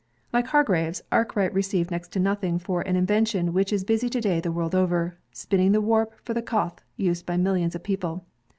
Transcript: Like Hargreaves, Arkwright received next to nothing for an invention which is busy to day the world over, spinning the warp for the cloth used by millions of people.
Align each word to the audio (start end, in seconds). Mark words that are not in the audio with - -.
Like 0.33 0.47
Hargreaves, 0.47 1.03
Arkwright 1.11 1.53
received 1.53 1.91
next 1.91 2.11
to 2.13 2.19
nothing 2.19 2.57
for 2.57 2.81
an 2.81 2.95
invention 2.95 3.53
which 3.53 3.71
is 3.71 3.83
busy 3.83 4.09
to 4.09 4.19
day 4.19 4.39
the 4.39 4.51
world 4.51 4.73
over, 4.73 5.19
spinning 5.31 5.73
the 5.73 5.79
warp 5.79 6.15
for 6.25 6.33
the 6.33 6.41
cloth 6.41 6.81
used 6.97 7.27
by 7.27 7.37
millions 7.37 7.75
of 7.75 7.83
people. 7.83 8.25